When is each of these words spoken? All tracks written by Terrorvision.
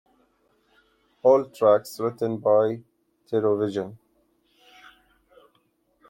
All 1.21 1.45
tracks 1.45 1.99
written 1.99 2.37
by 2.37 2.81
Terrorvision. 3.31 3.99